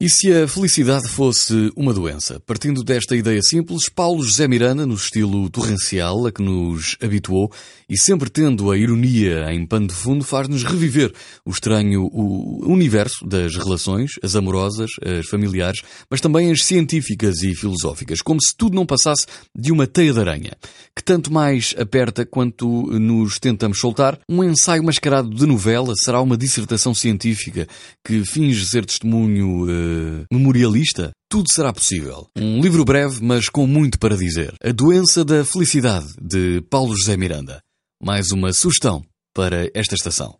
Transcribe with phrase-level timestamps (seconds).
[0.00, 2.38] E se a felicidade fosse uma doença?
[2.46, 7.50] Partindo desta ideia simples, Paulo José Miranda, no estilo torrencial a que nos habituou
[7.88, 11.12] e sempre tendo a ironia em pano de fundo, faz-nos reviver
[11.44, 17.52] o estranho o universo das relações, as amorosas, as familiares, mas também as científicas e
[17.56, 20.52] filosóficas, como se tudo não passasse de uma teia de aranha,
[20.98, 22.66] que tanto mais aperta quanto
[22.98, 24.18] nos tentamos soltar.
[24.28, 27.68] Um ensaio mascarado de novela será uma dissertação científica
[28.04, 32.26] que finge ser testemunho uh, memorialista, tudo será possível.
[32.36, 34.52] Um livro breve, mas com muito para dizer.
[34.60, 37.60] A Doença da Felicidade, de Paulo José Miranda.
[38.02, 40.38] Mais uma sugestão para esta estação.